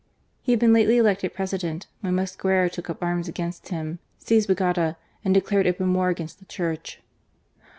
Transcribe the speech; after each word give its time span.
He 0.41 0.51
had 0.51 0.57
been 0.57 0.73
lately 0.73 0.97
elected 0.97 1.35
President, 1.35 1.85
when 1.99 2.15
Mosquera 2.15 2.71
took 2.71 2.89
up 2.89 3.03
arms 3.03 3.27
against 3.27 3.67
him, 3.69 3.99
seized 4.17 4.47
Bogota, 4.47 4.95
and 5.23 5.31
declared 5.31 5.67
open 5.67 5.93
war 5.93 6.09
against 6.09 6.39
the 6.39 6.45
Church. 6.45 7.03